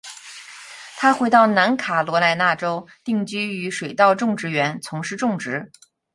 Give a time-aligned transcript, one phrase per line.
[0.97, 5.71] 他回到南卡罗来纳州，定居于水稻种植园，从事种植。